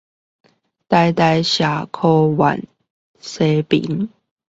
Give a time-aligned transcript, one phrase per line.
[0.89, 2.67] 臺大社科院
[3.19, 4.09] 西側